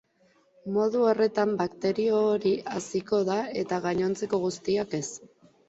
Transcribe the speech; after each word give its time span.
Modu 0.77 1.03
horretan 1.09 1.53
bakterio 1.59 2.23
hori 2.31 2.55
haziko 2.73 3.21
da 3.29 3.39
eta 3.65 3.81
gainontzeko 3.87 4.43
guztiak 4.51 5.01
ez. 5.03 5.07